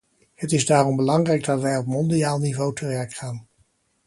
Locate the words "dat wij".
1.45-1.77